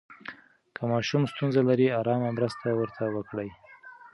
[0.75, 3.49] که ماشوم ستونزه لري، آرامه مرسته ورته وکړئ.